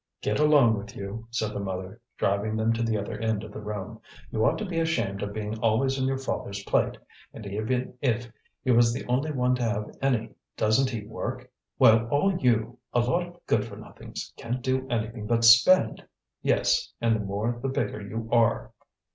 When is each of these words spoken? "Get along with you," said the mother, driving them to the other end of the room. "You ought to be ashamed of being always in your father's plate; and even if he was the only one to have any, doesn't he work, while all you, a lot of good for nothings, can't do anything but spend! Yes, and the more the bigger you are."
"Get 0.23 0.39
along 0.39 0.79
with 0.79 0.95
you," 0.95 1.27
said 1.29 1.53
the 1.53 1.59
mother, 1.59 2.01
driving 2.17 2.55
them 2.57 2.73
to 2.73 2.81
the 2.81 2.97
other 2.97 3.19
end 3.19 3.43
of 3.43 3.51
the 3.51 3.61
room. 3.61 4.01
"You 4.31 4.43
ought 4.43 4.57
to 4.57 4.65
be 4.65 4.79
ashamed 4.79 5.21
of 5.21 5.31
being 5.31 5.59
always 5.59 5.99
in 5.99 6.07
your 6.07 6.17
father's 6.17 6.63
plate; 6.63 6.97
and 7.35 7.45
even 7.45 7.93
if 8.01 8.31
he 8.63 8.71
was 8.71 8.93
the 8.95 9.05
only 9.05 9.29
one 9.31 9.53
to 9.57 9.61
have 9.61 9.95
any, 10.01 10.33
doesn't 10.57 10.89
he 10.89 11.05
work, 11.05 11.51
while 11.77 12.07
all 12.07 12.35
you, 12.35 12.79
a 12.91 12.99
lot 12.99 13.27
of 13.27 13.45
good 13.45 13.63
for 13.63 13.75
nothings, 13.75 14.33
can't 14.37 14.63
do 14.63 14.87
anything 14.89 15.27
but 15.27 15.43
spend! 15.43 16.03
Yes, 16.41 16.91
and 16.99 17.15
the 17.15 17.19
more 17.19 17.59
the 17.61 17.69
bigger 17.69 18.01
you 18.01 18.27
are." 18.31 18.71